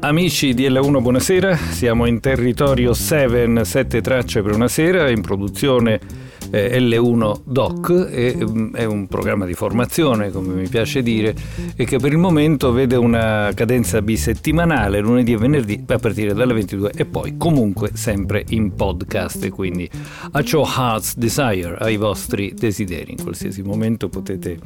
[0.00, 1.54] Amici di L1, buonasera.
[1.54, 6.00] Siamo in territorio 7, 7 tracce per una sera, in produzione
[6.50, 11.34] eh, L1 Doc e, mm, è un programma di formazione, come mi piace dire,
[11.74, 16.54] e che per il momento vede una cadenza bisettimanale, lunedì e venerdì a partire dalle
[16.54, 19.88] 22 e poi comunque sempre in podcast, quindi
[20.32, 23.12] a ciò Heart's Desire, ai vostri desideri.
[23.12, 24.58] In qualsiasi momento potete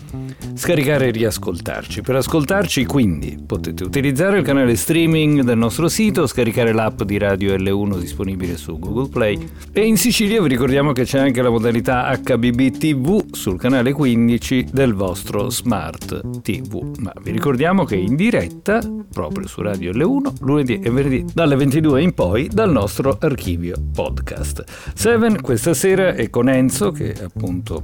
[0.54, 2.02] scaricare e riascoltarci.
[2.02, 7.54] Per ascoltarci quindi potete utilizzare il canale streaming del nostro sito, scaricare l'app di Radio
[7.56, 9.38] L1 disponibile su Google Play
[9.72, 14.66] e in Sicilia vi ricordiamo che c'è anche la modalità HBB TV sul canale 15
[14.72, 16.96] del vostro Smart TV.
[16.98, 18.80] Ma vi ricordiamo che in diretta
[19.12, 24.64] proprio su Radio L1 lunedì e venerdì dalle 22 in poi dal nostro archivio podcast.
[24.94, 27.82] Seven questa sera è con Enzo che appunto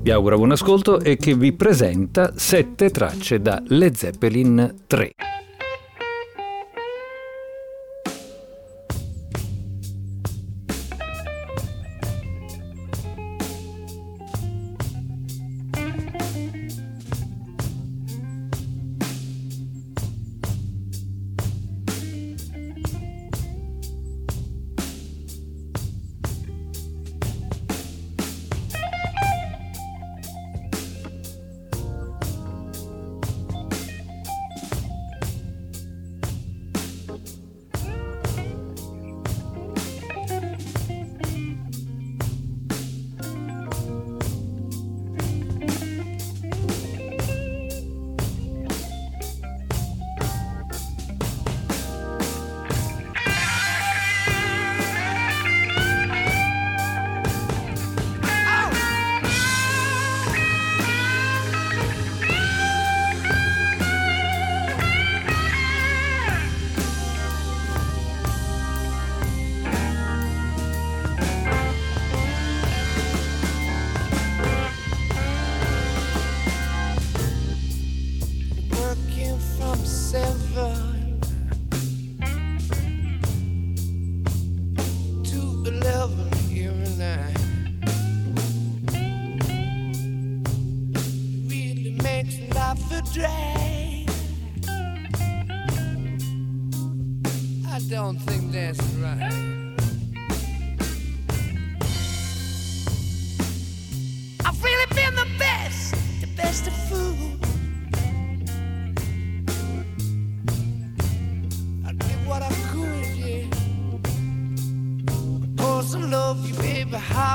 [0.00, 5.14] vi augura buon ascolto e che vi presenta sette tracce da Led Zeppelin 3.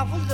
[0.02, 0.31] hafız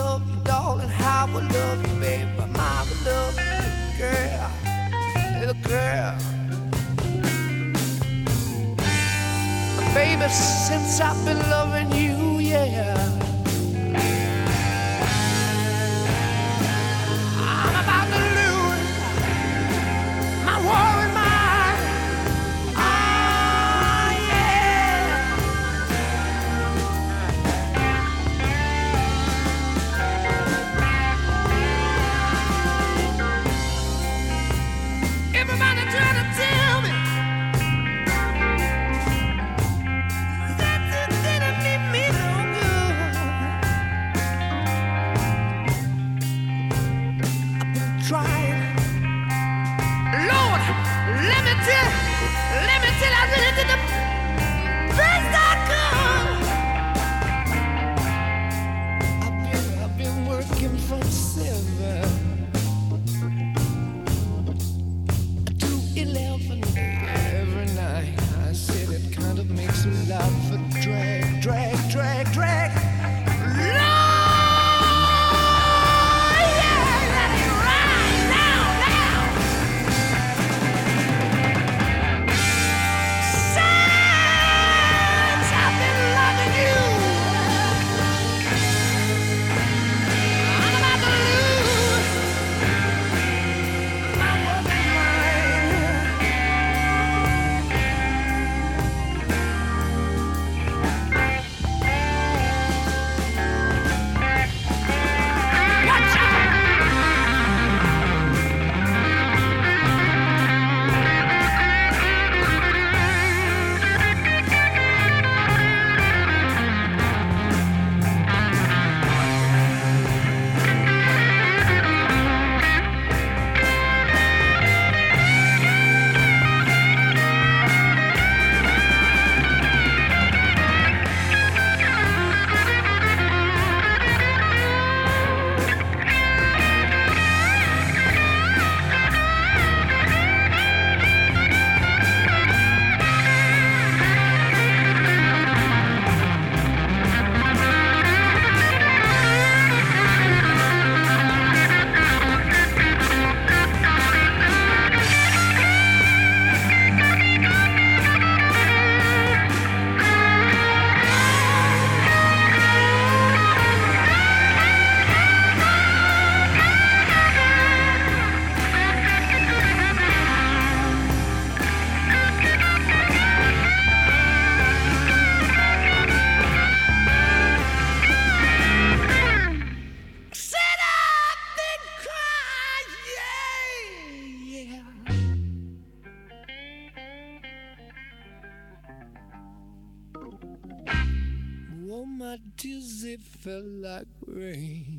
[193.38, 194.97] fell like rain.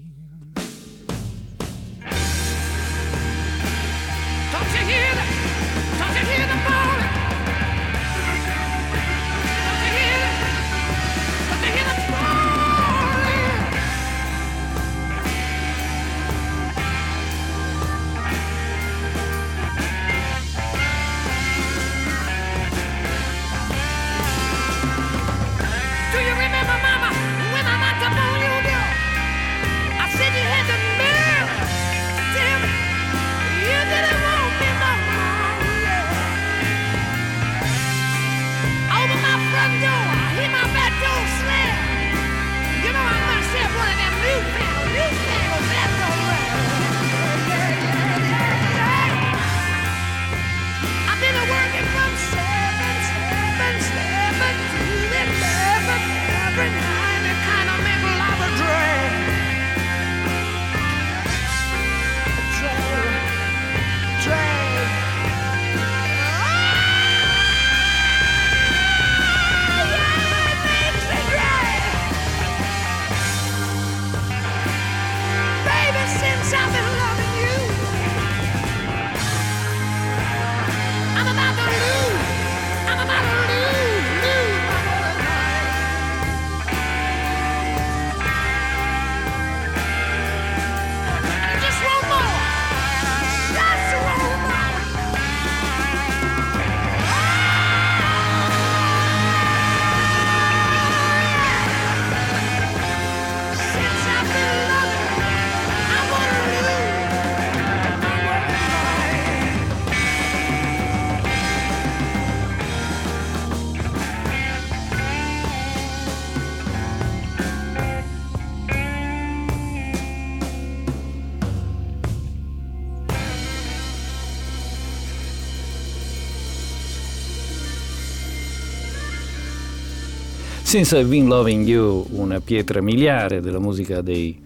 [130.70, 134.40] Since I've Been Loving You, una pietra miliare della musica dei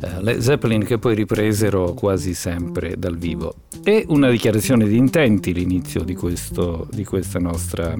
[0.00, 3.56] eh, Led Zeppelin che poi ripresero quasi sempre dal vivo.
[3.84, 7.94] E una dichiarazione di intenti l'inizio di, questo, di questa nostra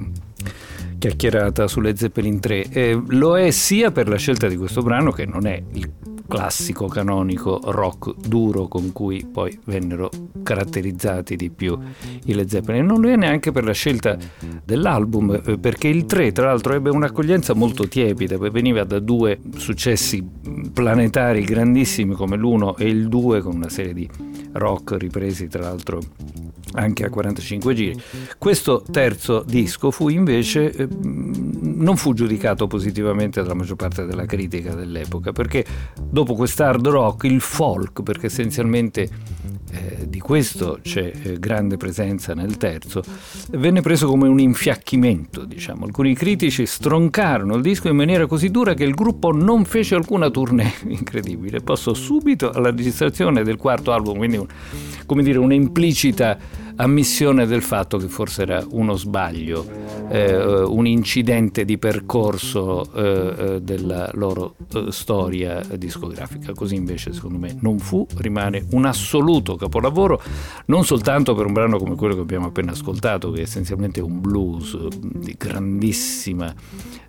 [0.97, 2.69] chiacchierata sulle Zeppelin 3.
[2.71, 5.87] Eh, lo è sia per la scelta di questo brano che non è il
[6.31, 10.09] classico canonico rock duro con cui poi vennero
[10.43, 11.77] caratterizzati di più
[12.25, 12.85] i Led Zeppelin.
[12.85, 14.17] Non lo è neanche per la scelta
[14.63, 20.25] dell'album, eh, perché il 3 tra l'altro ebbe un'accoglienza molto tiepida, veniva da due successi
[20.71, 24.09] planetari grandissimi come l'1 e il 2 con una serie di
[24.53, 25.99] rock ripresi tra l'altro
[26.73, 28.01] anche a 45 giri.
[28.37, 34.73] Questo terzo disco fu invece eh, non fu giudicato positivamente dalla maggior parte della critica
[34.73, 35.65] dell'epoca perché
[36.01, 39.09] dopo quest'hard rock il folk perché essenzialmente
[39.71, 43.01] eh, di questo c'è eh, grande presenza nel terzo
[43.51, 45.85] venne preso come un infiacchimento diciamo.
[45.85, 50.29] Alcuni critici stroncarono il disco in maniera così dura che il gruppo non fece alcuna
[50.29, 50.73] tournée.
[50.87, 51.61] Incredibile.
[51.61, 54.47] Passò subito alla registrazione del quarto album quindi un,
[55.05, 56.37] come dire un'implicita
[56.81, 59.65] ammissione del fatto che forse era uno sbaglio,
[60.09, 66.53] eh, un incidente di percorso eh, eh, della loro eh, storia discografica.
[66.53, 70.21] Così invece secondo me non fu, rimane un assoluto capolavoro,
[70.65, 74.19] non soltanto per un brano come quello che abbiamo appena ascoltato, che è essenzialmente un
[74.19, 76.53] blues di grandissima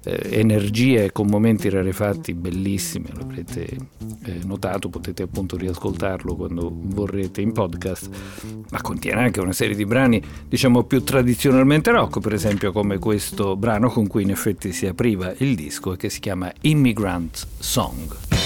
[0.05, 7.41] eh, energia e con momenti rarefatti bellissimi, l'avrete eh, notato, potete appunto riascoltarlo quando vorrete
[7.41, 8.09] in podcast,
[8.71, 13.57] ma contiene anche una serie di brani diciamo più tradizionalmente rock, per esempio come questo
[13.57, 18.42] brano con cui in effetti si apriva il disco e che si chiama Immigrant Song.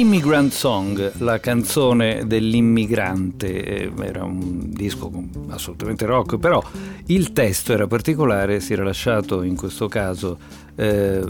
[0.00, 5.12] Immigrant Song, la canzone dell'immigrante, eh, era un disco
[5.48, 6.62] assolutamente rock, però
[7.08, 10.38] il testo era particolare, si era lasciato in questo caso
[10.80, 11.22] eh,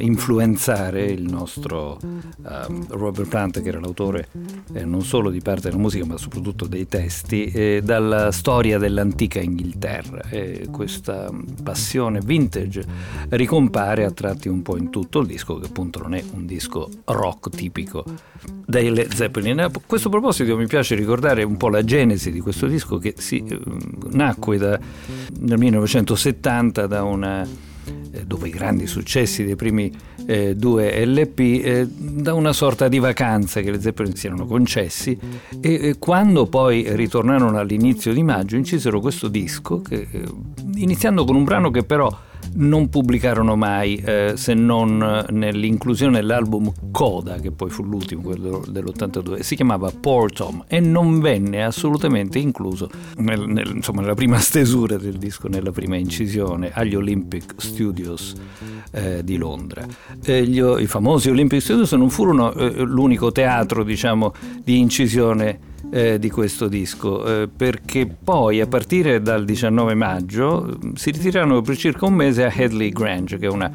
[0.00, 4.28] influenzare il nostro eh, Robert Plant, che era l'autore
[4.74, 10.28] eh, non solo di parte della musica ma soprattutto dei testi, dalla storia dell'antica Inghilterra.
[10.28, 11.30] E questa
[11.62, 12.84] passione vintage
[13.30, 16.90] ricompare a tratti un po' in tutto il disco, che appunto non è un disco
[17.04, 18.04] rock tipico
[18.66, 19.60] dei Led Zeppelin.
[19.60, 23.42] A questo proposito mi piace ricordare un po' la genesi di questo disco che si,
[23.48, 23.58] eh,
[24.10, 24.78] nacque da,
[25.38, 27.46] nel 1970 da una
[28.24, 29.92] dopo i grandi successi dei primi
[30.26, 35.18] eh, due LP, eh, da una sorta di vacanza che le Zeppelin si erano concessi
[35.60, 40.24] e eh, quando poi ritornarono all'inizio di maggio incisero questo disco, che, eh,
[40.74, 42.14] iniziando con un brano che però
[42.58, 49.40] non pubblicarono mai eh, se non nell'inclusione dell'album Coda, che poi fu l'ultimo, quello dell'82,
[49.40, 54.96] si chiamava Poor Tom e non venne assolutamente incluso nel, nel, insomma, nella prima stesura
[54.96, 58.34] del disco, nella prima incisione agli Olympic Studios
[58.92, 59.86] eh, di Londra.
[60.22, 66.18] Eh, gli, I famosi Olympic Studios non furono eh, l'unico teatro diciamo, di incisione eh,
[66.18, 72.06] di questo disco, eh, perché poi a partire dal 19 maggio si ritirarono per circa
[72.06, 73.70] un mese a Headley Grange, che è una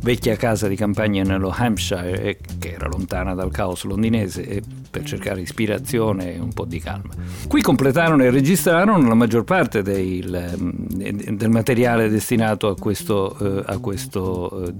[0.00, 5.04] vecchia casa di campagna nello Hampshire, e che era lontana dal caos londinese, e per
[5.04, 7.14] cercare ispirazione e un po' di calma.
[7.46, 13.78] Qui completarono e registrarono la maggior parte del, del materiale destinato a questo, eh, a
[13.78, 14.74] questo eh,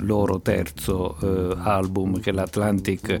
[0.00, 3.18] loro terzo eh, album che l'Atlantic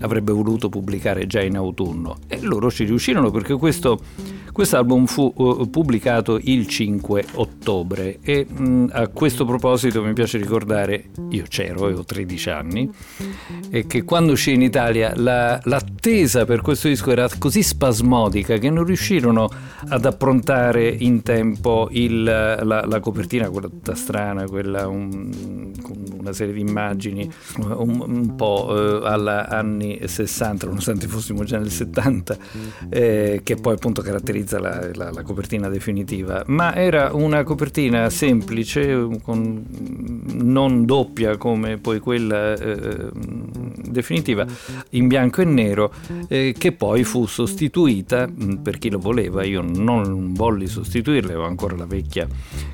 [0.00, 4.00] avrebbe voluto pubblicare già in autunno e loro ci riuscirono perché questo
[4.72, 5.32] album fu
[5.70, 12.04] pubblicato il 5 ottobre e mh, a questo proposito mi piace ricordare, io c'ero, avevo
[12.04, 12.90] 13 anni,
[13.70, 18.70] e che quando uscì in Italia la, l'attesa per questo disco era così spasmodica che
[18.70, 19.48] non riuscirono
[19.88, 25.72] ad approntare in tempo il, la, la, copertina, quella tutta strana, quella un,
[26.18, 31.70] una serie di immagini un, un po' eh, alla anni 60, nonostante fossimo già nel
[31.70, 32.36] 70,
[32.88, 39.08] eh, che poi appunto caratterizza la, la, la, copertina definitiva, ma era una copertina semplice,
[39.22, 39.64] con,
[40.32, 43.10] non doppia come poi quella eh,
[43.90, 44.46] definitiva,
[44.90, 45.92] in bianco e nero,
[46.28, 51.46] eh, che poi fu sostituita, mm, per chi lo voleva, io non volli sostituirla, avevo
[51.46, 52.26] ancora la vecchia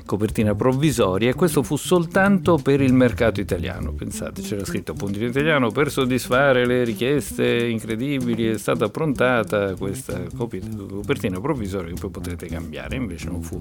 [0.05, 5.25] copertina provvisoria, e questo fu soltanto per il mercato italiano, pensate, c'era scritto appunto in
[5.25, 12.47] italiano, per soddisfare le richieste incredibili è stata approntata questa copertina provvisoria che poi potete
[12.47, 13.59] cambiare, invece non fu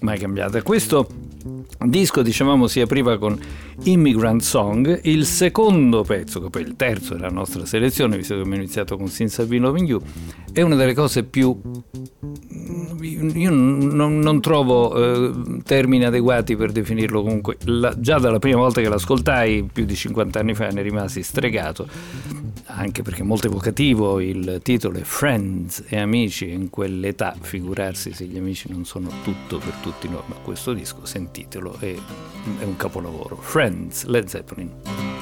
[0.00, 0.62] mai cambiata.
[0.62, 1.08] Questo
[1.86, 3.38] disco, dicevamo, si apriva con
[3.84, 8.96] Immigrant Song, il secondo pezzo, che poi terzo della nostra selezione, visto che abbiamo iniziato
[8.96, 9.10] con
[9.46, 10.00] Been Loving You,
[10.52, 11.60] è una delle cose più
[13.00, 17.56] io non, non trovo eh, termini adeguati per definirlo comunque.
[17.64, 21.88] La, già dalla prima volta che l'ascoltai, più di 50 anni fa, ne rimasi stregato,
[22.66, 24.20] anche perché è molto evocativo.
[24.20, 26.50] Il titolo è Friends e Amici.
[26.50, 30.22] In quell'età, figurarsi se gli amici non sono tutto per tutti noi.
[30.26, 31.94] Ma questo disco, sentitelo, è,
[32.58, 33.36] è un capolavoro.
[33.36, 35.15] Friends, Led Zeppelin.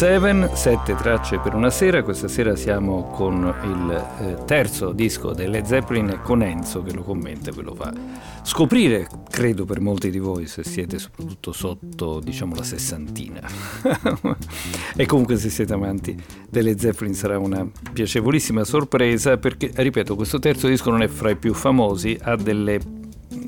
[0.00, 2.02] Seven, sette tracce per una sera.
[2.02, 7.02] Questa sera siamo con il eh, terzo disco dei Led Zeppelin con Enzo che lo
[7.02, 7.92] commenta e ve lo fa
[8.42, 13.46] scoprire, credo per molti di voi, se siete soprattutto sotto, diciamo, la sessantina.
[14.96, 16.16] e comunque se siete amanti
[16.48, 21.36] delle Zeppelin sarà una piacevolissima sorpresa perché, ripeto, questo terzo disco non è fra i
[21.36, 22.80] più famosi, ha delle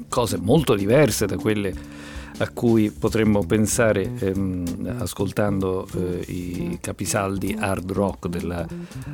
[0.07, 2.02] cose molto diverse da quelle
[2.39, 8.67] a cui potremmo pensare ehm, ascoltando eh, i capisaldi hard rock della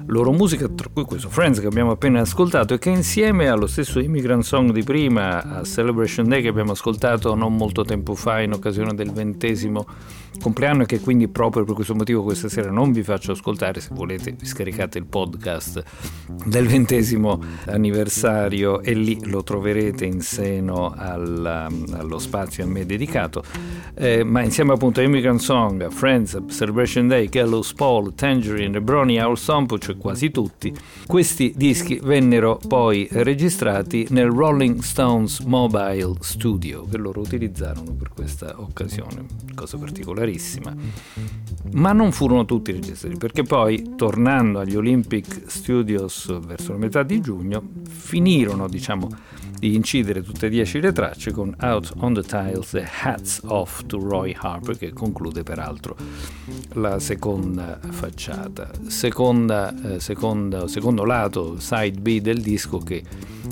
[0.06, 3.98] loro musica, tra cui questo Friends che abbiamo appena ascoltato e che insieme allo stesso
[4.00, 8.52] Immigrant Song di prima, a Celebration Day che abbiamo ascoltato non molto tempo fa in
[8.52, 9.86] occasione del ventesimo
[10.40, 13.90] compleanno e che quindi proprio per questo motivo questa sera non vi faccio ascoltare, se
[13.92, 15.82] volete vi scaricate il podcast
[16.44, 23.07] del ventesimo anniversario e lì lo troverete in seno al, allo spazio a me dedicato,
[23.94, 29.38] eh, ma insieme appunto a Immigrant Song, Friends, Celebration Day, Gallows Paul, Tangerine Brony Our
[29.38, 30.72] Song, cioè quasi tutti,
[31.06, 38.54] questi dischi vennero poi registrati nel Rolling Stones Mobile Studio che loro utilizzarono per questa
[38.56, 40.74] occasione, cosa particolarissima.
[41.72, 47.20] Ma non furono tutti registrati, perché poi, tornando agli Olympic Studios verso la metà di
[47.20, 49.08] giugno, finirono, diciamo,
[49.58, 53.84] di incidere tutte e dieci le tracce con Out on the Tiles e Hats Off
[53.86, 55.96] to Roy Harper, che conclude peraltro
[56.74, 58.70] la seconda facciata.
[58.86, 63.02] Seconda, eh, seconda, secondo lato, side B del disco che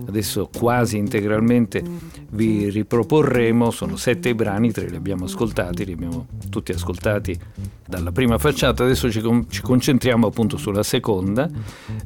[0.06, 1.82] adesso quasi integralmente
[2.30, 7.38] vi riproporremo, sono sette brani, tre li abbiamo ascoltati, li abbiamo tutti ascoltati
[7.86, 11.48] dalla prima facciata, adesso ci, con- ci concentriamo appunto sulla seconda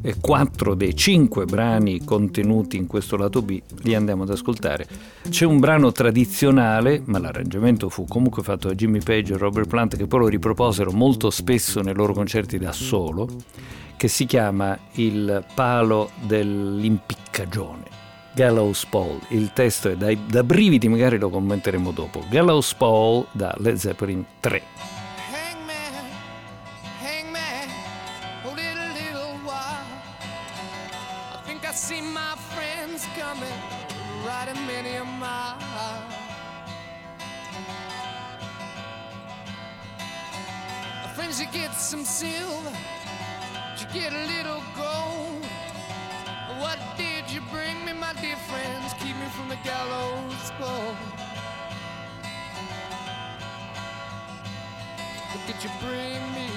[0.03, 4.87] e quattro dei cinque brani contenuti in questo lato B li andiamo ad ascoltare.
[5.29, 9.97] C'è un brano tradizionale, ma l'arrangiamento fu comunque fatto da Jimmy Page e Robert Plant
[9.97, 13.29] che poi lo riproposero molto spesso nei loro concerti da solo,
[14.01, 17.85] che si chiama Il palo dell'impiccagione.
[18.33, 22.25] Gallows Paul, il testo è da, da brividi, magari lo commenteremo dopo.
[22.31, 24.63] Gallows Paul da Led Zeppelin 3.
[25.31, 26.09] Hangman,
[27.03, 27.69] hangman,
[28.43, 29.85] hold it a little while.
[31.35, 33.53] I think I see my friends coming,
[34.25, 35.59] riding many a mile.
[41.15, 42.50] Friends, you get some silver,
[55.33, 56.51] What did you bring me?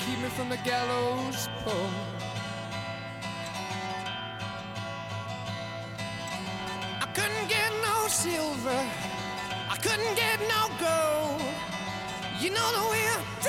[0.00, 1.90] Keep me from the gallows pole.
[7.00, 8.82] I couldn't get no silver.
[9.70, 11.42] I couldn't get no gold.
[12.40, 13.47] You know that we're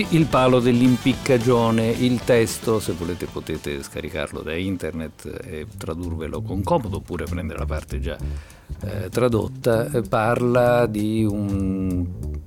[0.00, 6.62] Sì, il palo dell'impiccagione, il testo, se volete potete scaricarlo da internet e tradurvelo con
[6.62, 8.16] comodo oppure prendere la parte già
[8.82, 12.06] eh, tradotta, eh, parla di un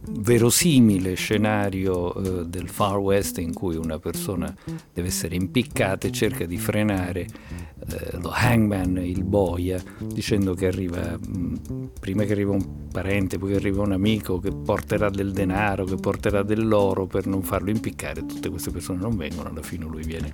[0.10, 4.52] verosimile scenario eh, del Far West in cui una persona
[4.92, 7.28] deve essere impiccata e cerca di frenare
[7.88, 13.52] eh, lo hangman, il boia, dicendo che arriva, mh, prima che arriva un parente, poi
[13.52, 18.26] che arriva un amico che porterà del denaro, che porterà dell'oro per non farlo impiccare,
[18.26, 20.32] tutte queste persone non vengono, alla fine lui viene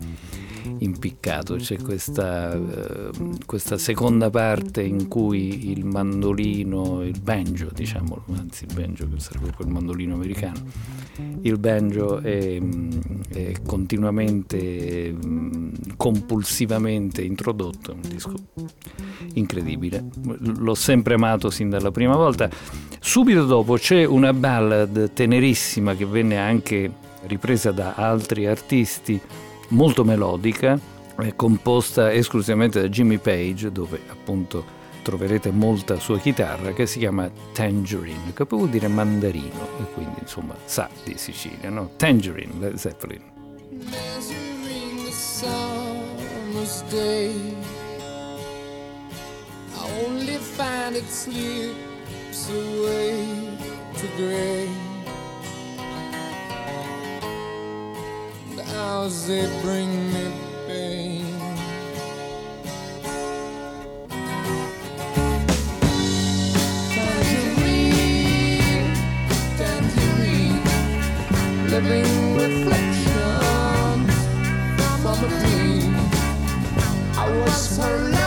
[0.80, 1.56] impiccato.
[1.56, 3.10] C'è questa, eh,
[3.46, 9.52] questa seconda parte in cui il mandolino, il banjo, diciamo, anzi il banjo che sarebbe
[9.56, 10.62] quel mandolino americano,
[11.42, 12.62] il banjo è,
[13.30, 15.16] è continuamente,
[15.98, 18.34] compulsivamente introdotto, è un disco
[19.34, 20.06] incredibile.
[20.40, 22.50] L'ho sempre amato sin dalla prima volta.
[23.00, 26.92] Subito dopo c'è una ballad tenerissima che venne anche
[27.28, 29.20] ripresa da altri artisti
[29.70, 30.80] molto melodica,
[31.36, 38.34] composta esclusivamente da Jimmy Page, dove appunto troverete molta sua chitarra, che si chiama Tangerine,
[38.34, 41.92] che vuol dire mandarino, e quindi insomma sa di Sicilia, no?
[41.96, 43.22] Tangerine, Led Zeppelin.
[43.70, 47.32] Measuring the summer's day,
[49.76, 53.58] I only find it slips away
[53.96, 54.89] to gray.
[58.76, 60.32] Hours they bring me
[60.68, 61.26] pain.
[67.60, 68.94] Tangerine,
[69.58, 70.64] tangerine,
[71.70, 74.14] living reflections
[75.02, 75.94] from a dream.
[77.18, 78.19] I was her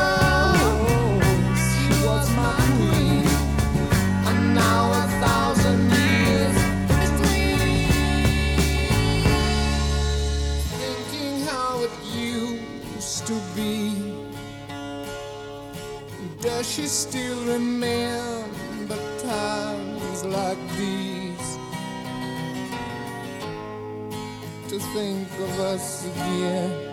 [25.73, 26.92] us again.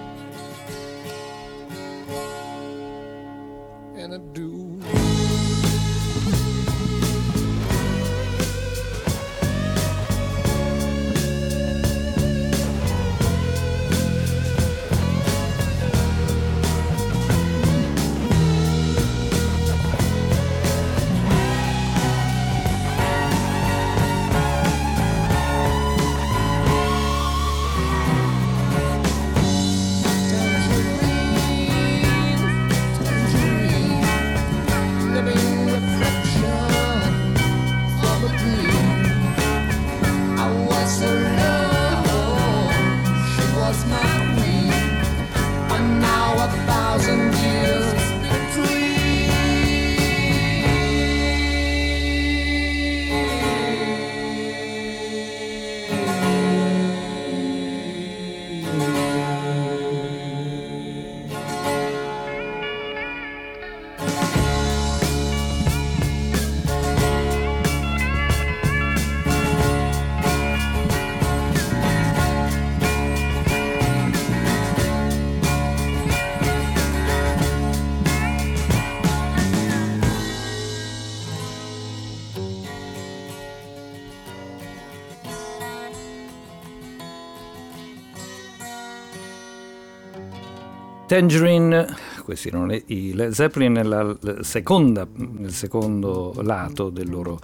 [91.09, 91.87] Tangerine,
[92.23, 97.39] questi erano i Led Zeppelin nella seconda, nel secondo lato del loro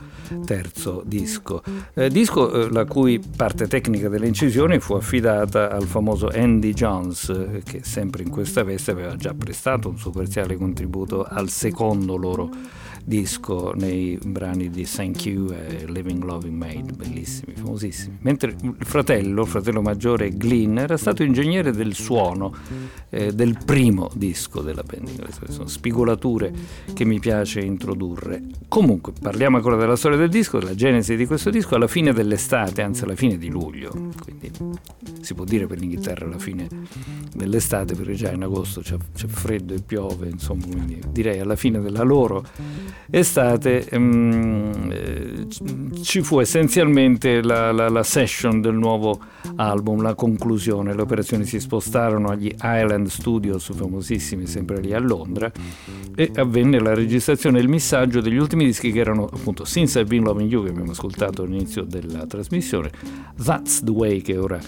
[0.46, 1.64] terzo disco.
[1.96, 7.30] Eh, disco eh, la cui parte tecnica delle incisioni fu affidata al famoso Andy Jones,
[7.30, 12.18] eh, che sempre in questa veste aveva già prestato un suo parziale contributo al secondo
[12.18, 12.50] loro
[13.06, 18.18] disco nei brani di Thank You e Living Loving Maid, bellissimi, famosissimi.
[18.22, 22.54] Mentre il fratello, fratello maggiore Glynn, era stato ingegnere del suono
[23.10, 25.40] eh, del primo disco della band inglese.
[25.50, 26.52] Sono spigolature
[26.94, 28.42] che mi piace introdurre.
[28.68, 32.82] Comunque, parliamo ancora della storia del disco, della genesi di questo disco, alla fine dell'estate,
[32.82, 33.92] anzi alla fine di luglio,
[34.24, 34.52] quindi
[35.22, 36.68] si può dire per l'Inghilterra alla fine
[37.34, 41.80] dell'estate, perché già in agosto c'è, c'è freddo e piove, insomma, quindi direi alla fine
[41.80, 42.44] della loro
[43.10, 45.48] estate eh,
[46.02, 49.20] ci fu essenzialmente la, la, la, session del nuovo
[49.56, 50.94] album, la conclusione.
[50.94, 55.52] Le operazioni si spostarono agli Island Studios, famosissimi sempre lì a Londra,
[56.16, 60.10] e avvenne la registrazione e il missaggio degli ultimi dischi che erano appunto Since I've
[60.10, 62.92] Been Loving You, che abbiamo ascoltato all'inizio della trasmissione,
[63.42, 64.60] That's the Way, che ora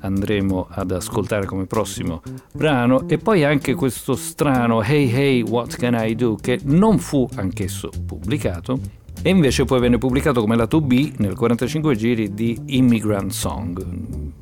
[0.00, 3.08] andremo ad ascoltare come prossimo brano.
[3.08, 7.90] E poi anche questo strano Hey Hey What Can I Do che non fu anch'esso
[8.06, 13.84] pubblicato e invece poi venne pubblicato come lato B nel 45 giri di Immigrant Song.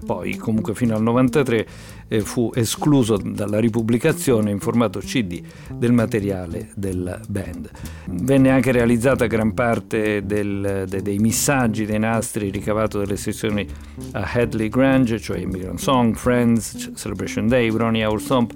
[0.05, 1.67] Poi comunque fino al 93
[2.09, 7.71] eh, fu escluso dalla ripubblicazione in formato CD del materiale del band.
[8.11, 13.67] Venne anche realizzata gran parte del, de, dei missaggi, dei nastri ricavato dalle sessioni
[14.13, 18.53] a Hadley Grange, cioè Immigrant Song, Friends, Celebration Day, Ronnie Our Stomp,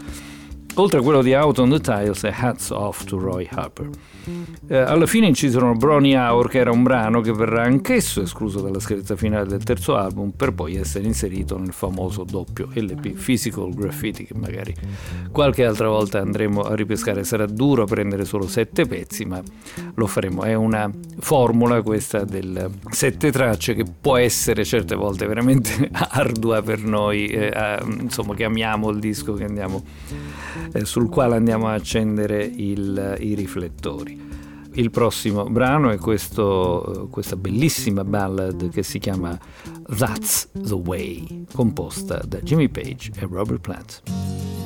[0.75, 3.89] oltre a quello di Out on the Tiles e Hats Off to Roy Harper.
[4.69, 8.81] Eh, alla fine incisono Brony Hour, che era un brano che verrà anch'esso escluso dalla
[8.81, 14.25] scherza finale del terzo album, per poi essere inserito nel famoso doppio LP Physical Graffiti,
[14.25, 14.75] che magari
[15.31, 17.25] qualche altra volta andremo a ripescare.
[17.25, 19.43] Sarà duro prendere solo sette pezzi, ma
[19.95, 20.43] lo faremo.
[20.43, 26.83] È una formula questa del sette tracce che può essere certe volte veramente ardua per
[26.83, 29.85] noi, eh, insomma, che amiamo il disco andiamo,
[30.73, 34.20] eh, sul quale andiamo a accendere il, i riflettori.
[34.75, 39.39] Il prossimo brano è questo, questa bellissima ballad che si chiama
[39.97, 44.60] That's the Way, composta da Jimmy Page e Robert Plant.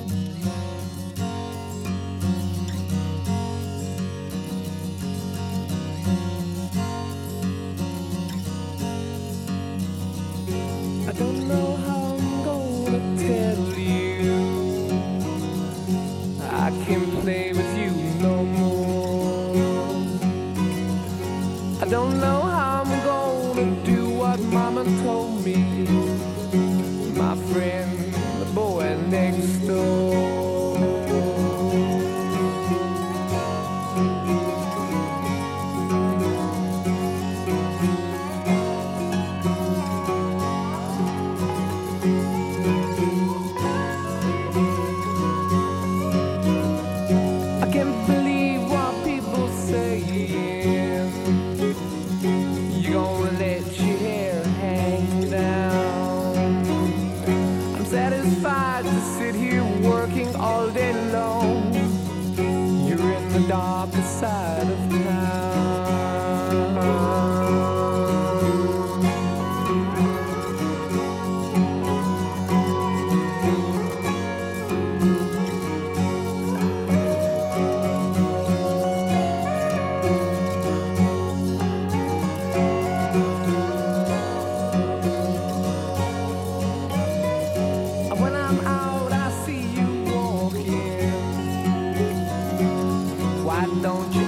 [93.67, 94.24] don't you?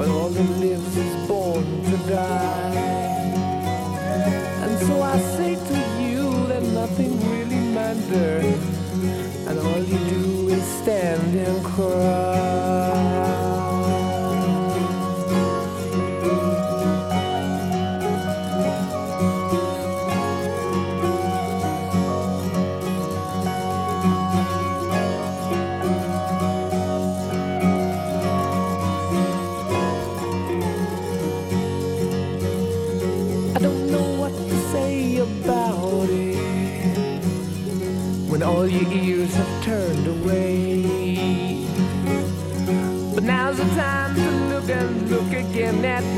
[0.00, 2.74] But all that lives is born to die.
[4.62, 8.64] And so I say to you that nothing really matters.
[9.46, 12.39] And all you do is stand and cry.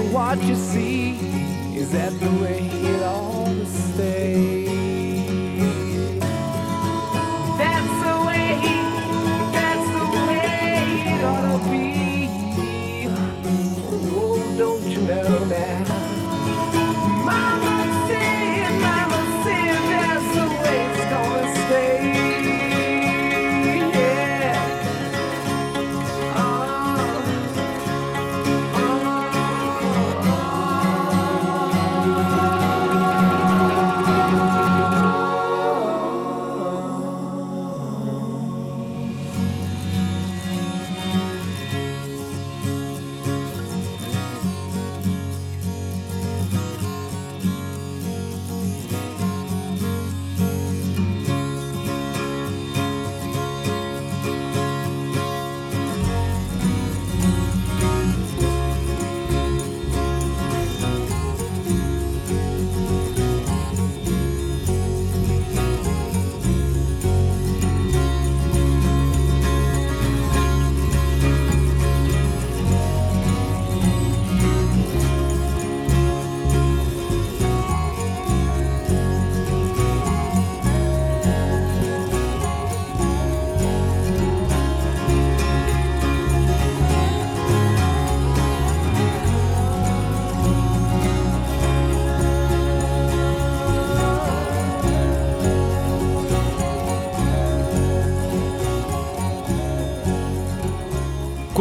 [0.00, 1.12] At what you see.
[1.76, 2.61] Is that the way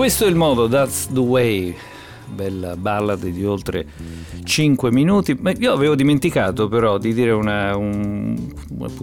[0.01, 1.75] Questo è il modo, That's the Way,
[2.25, 3.85] bella ballad di oltre
[4.43, 5.39] 5 minuti.
[5.59, 8.35] Io avevo dimenticato però di dire una, un-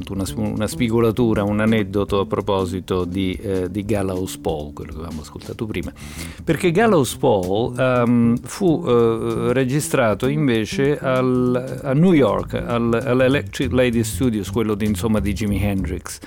[0.09, 5.20] una, una spigolatura, un aneddoto a proposito di, eh, di Gallows Paul, quello che avevamo
[5.20, 5.92] ascoltato prima.
[6.42, 14.03] Perché Gallows Paul ehm, fu eh, registrato invece al- a New York, al- all'Electric Lady
[14.03, 16.18] Studios, quello di, insomma, di Jimi Hendrix.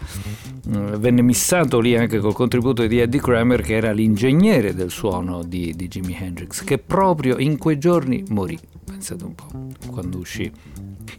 [0.73, 5.43] Mm, Venne missato lì anche col contributo di Eddie Kramer, che era l'ingegnere del suono
[5.43, 8.57] di, di Jimi Hendrix, che proprio in quei giorni morì.
[8.85, 9.47] Pensate un po',
[9.91, 10.49] quando uscì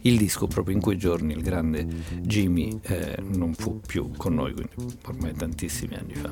[0.03, 1.85] il disco, proprio in quei giorni il grande
[2.21, 6.31] Jimmy eh, non fu più con noi, quindi ormai tantissimi anni fa.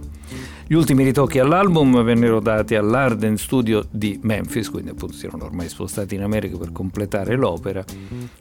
[0.67, 5.69] Gli ultimi ritocchi all'album vennero dati all'Arden Studio di Memphis, quindi appunto si erano ormai
[5.69, 7.83] spostati in America per completare l'opera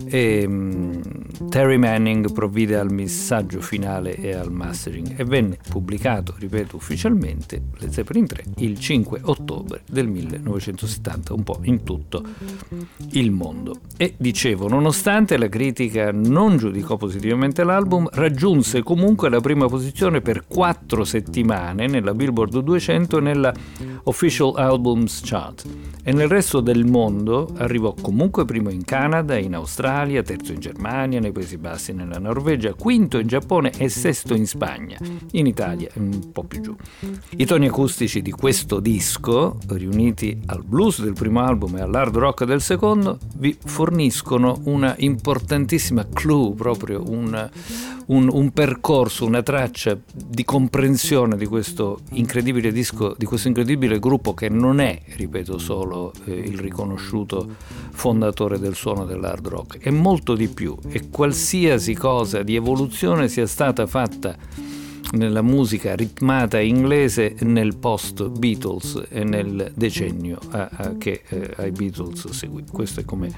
[0.04, 1.00] e mm,
[1.48, 7.90] Terry Manning provvide al missaggio finale e al mastering e venne pubblicato, ripeto ufficialmente, Led
[7.90, 12.22] Zeppelin 3 il 5 ottobre del 1970, un po' in tutto
[13.12, 13.80] il mondo.
[13.96, 20.46] E dicevo, nonostante la critica non giudicò positivamente l'album, raggiunse comunque la prima posizione per
[20.46, 23.52] quattro settimane nella Billboard 200 e nella
[24.04, 25.66] Official Albums Chart
[26.02, 31.20] e nel resto del mondo arrivò comunque primo in Canada, in Australia, terzo in Germania,
[31.20, 34.98] nei Paesi Bassi, nella Norvegia, quinto in Giappone e sesto in Spagna,
[35.32, 36.76] in Italia un po' più giù.
[37.36, 42.44] I toni acustici di questo disco, riuniti al blues del primo album e all'hard rock
[42.44, 47.50] del secondo, vi forniscono una importantissima clue, proprio un,
[48.06, 54.34] un- un percorso, una traccia di comprensione di questo incredibile disco, di questo incredibile gruppo
[54.34, 57.46] che non è, ripeto, solo eh, il riconosciuto
[57.92, 63.46] fondatore del suono dell'hard rock, è molto di più e qualsiasi cosa di evoluzione sia
[63.46, 64.36] stata fatta
[65.12, 71.70] nella musica ritmata inglese nel post Beatles e nel decennio a- a- che eh, ai
[71.72, 72.64] Beatles seguì.
[72.70, 73.30] Questo è come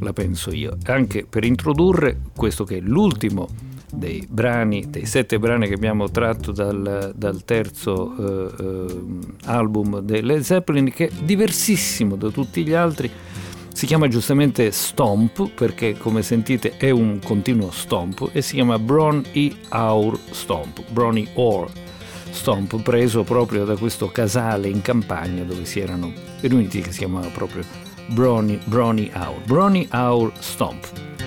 [0.00, 0.76] la penso io.
[0.84, 3.48] Anche per introdurre questo che è l'ultimo
[3.90, 8.96] dei brani, dei sette brani che abbiamo tratto dal, dal terzo eh, eh,
[9.46, 13.10] album dei Led Zeppelin, che è diversissimo da tutti gli altri.
[13.78, 19.24] Si chiama giustamente Stomp perché come sentite è un continuo stomp e si chiama Bron
[19.30, 19.54] E.
[19.70, 21.70] Our Stomp, Bronny Or
[22.30, 27.28] Stomp, preso proprio da questo casale in campagna dove si erano riuniti che si chiamava
[27.28, 27.62] proprio
[28.08, 31.17] Bronny, Bronny Our, Bronny Our Stomp.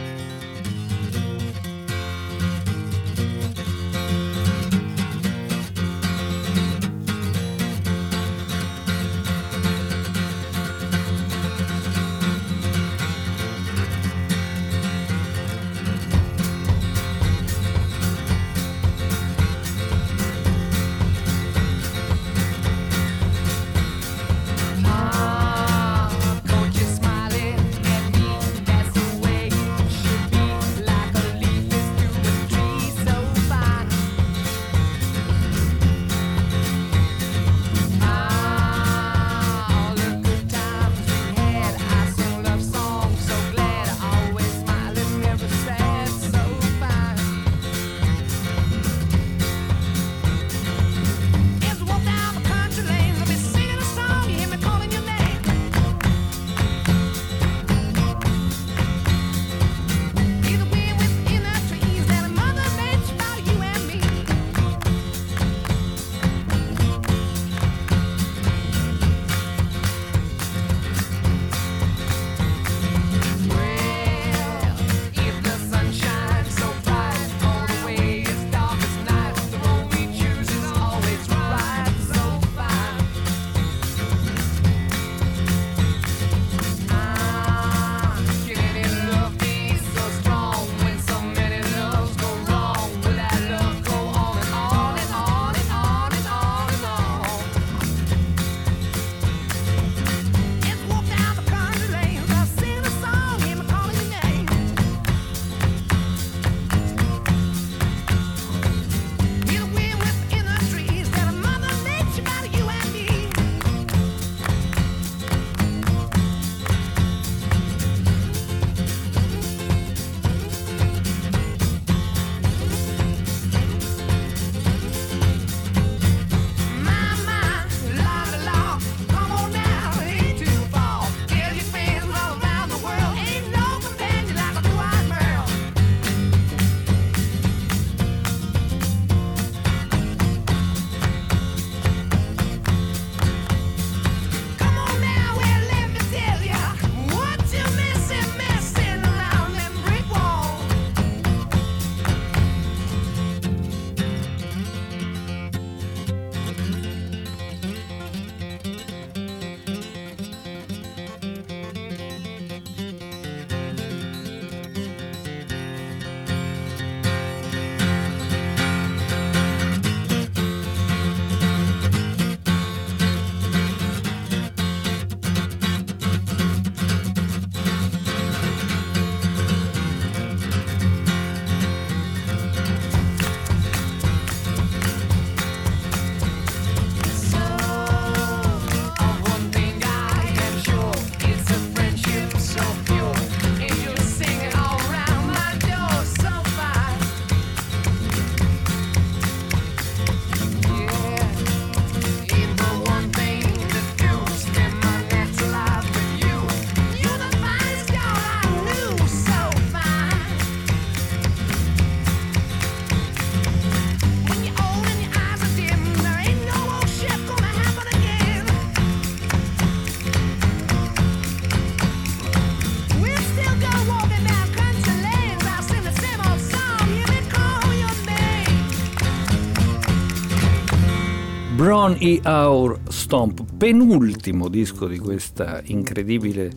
[231.92, 232.22] Bron E.
[232.24, 236.52] Our Stomp, penultimo disco di questa incredibile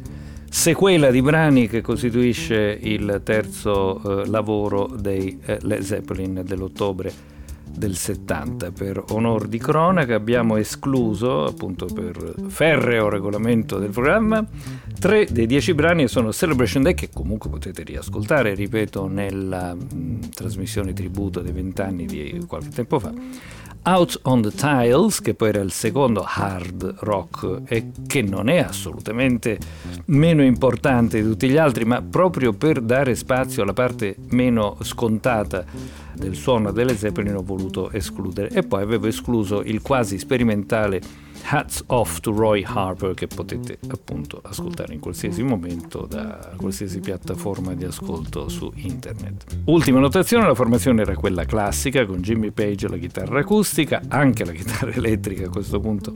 [0.49, 7.13] sequela di brani che costituisce il terzo eh, lavoro dei eh, Led Zeppelin dell'ottobre
[7.69, 8.71] del 70.
[8.71, 14.47] Per onor di cronaca abbiamo escluso, appunto per ferreo regolamento del programma,
[15.01, 20.93] tre dei dieci brani sono Celebration Day che comunque potete riascoltare, ripeto, nella mh, trasmissione
[20.93, 23.13] tributo dei vent'anni di qualche tempo fa.
[23.87, 28.57] Out on the Tiles, che poi era il secondo hard rock e che non è
[28.59, 29.59] assolutamente
[30.07, 35.65] meno importante di tutti gli altri, ma proprio per dare spazio alla parte meno scontata
[36.15, 38.49] del suono delle Zeppelin ho voluto escludere.
[38.49, 44.41] E poi avevo escluso il quasi sperimentale Hats Off to Roy Harper che potete appunto
[44.43, 49.61] ascoltare in qualsiasi momento da qualsiasi piattaforma di ascolto su internet.
[49.65, 54.53] Ultima notazione, la formazione era quella classica con Jimmy Page alla chitarra acustica, anche la
[54.53, 56.15] chitarra elettrica a questo punto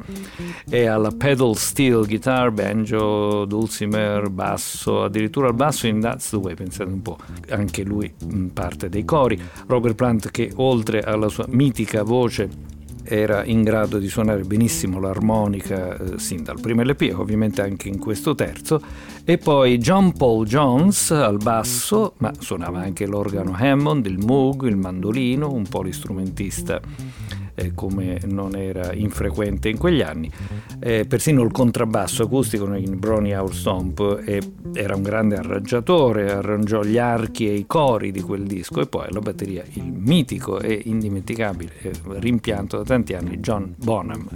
[0.69, 6.55] e alla pedal steel guitar, banjo, dulcimer, basso, addirittura il basso in That's the Way,
[6.55, 7.19] pensate un po',
[7.51, 8.13] anche lui
[8.53, 9.41] parte dei cori.
[9.67, 12.77] Robert Plant che oltre alla sua mitica voce
[13.09, 17.99] era in grado di suonare benissimo l'armonica eh, sin dal primo LP ovviamente anche in
[17.99, 18.81] questo terzo.
[19.25, 24.77] E poi John Paul Jones al basso ma suonava anche l'organo Hammond, il Moog, il
[24.77, 26.81] mandolino, un polistrumentista
[27.59, 30.31] eh, come non era infrequente in quegli anni.
[30.81, 34.41] Eh, persino il contrabbasso acustico in Brony Hour Stomp eh,
[34.73, 39.09] era un grande arrangiatore, arrangiò gli archi e i cori di quel disco e poi
[39.11, 44.29] la batteria, il mitico e indimenticabile eh, rimpianto da tanti anni John Bonham,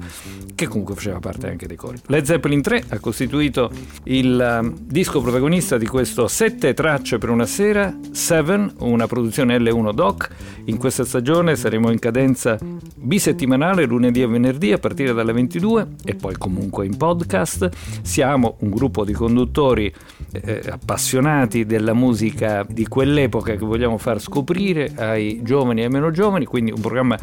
[0.54, 1.98] che comunque faceva parte anche dei cori.
[2.06, 3.70] Led Zeppelin 3 ha costituito
[4.04, 9.92] il um, disco protagonista di questo Sette tracce per una sera, Seven, una produzione L1
[9.92, 10.28] Doc.
[10.64, 12.58] In questa stagione saremo in cadenza
[13.12, 17.68] bisettimanale lunedì e venerdì a partire dalle 22 e poi comunque in podcast.
[18.00, 19.92] Siamo un gruppo di conduttori
[20.32, 26.10] eh, appassionati della musica di quell'epoca che vogliamo far scoprire ai giovani e ai meno
[26.10, 27.18] giovani, quindi un programma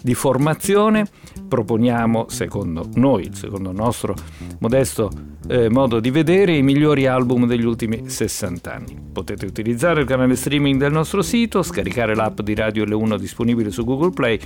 [0.00, 1.08] di formazione.
[1.48, 4.14] Proponiamo, secondo noi, secondo il nostro
[4.60, 5.10] modesto
[5.48, 8.96] eh, modo di vedere, i migliori album degli ultimi 60 anni.
[9.12, 13.84] Potete utilizzare il canale streaming del nostro sito, scaricare l'app di Radio L1 disponibile su
[13.84, 14.38] Google Play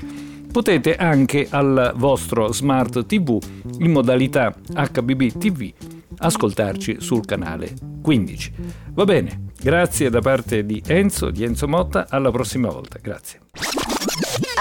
[0.56, 3.38] potete anche al vostro smart TV
[3.80, 5.70] in modalità HBB TV
[6.16, 8.52] ascoltarci sul canale 15.
[8.92, 13.40] Va bene, grazie da parte di Enzo, di Enzo Motta, alla prossima volta, grazie.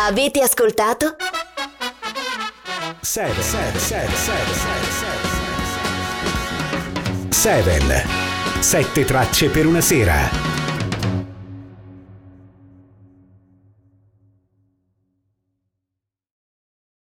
[0.06, 1.16] Avete ascoltato?
[3.00, 3.42] 7
[8.60, 10.55] 7 tracce per una sera